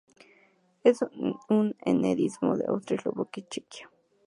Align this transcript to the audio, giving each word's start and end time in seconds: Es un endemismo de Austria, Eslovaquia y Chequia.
Es 0.83 0.97
un 1.47 1.75
endemismo 1.85 2.57
de 2.57 2.65
Austria, 2.65 2.97
Eslovaquia 2.97 3.43
y 3.43 3.47
Chequia. 3.49 3.87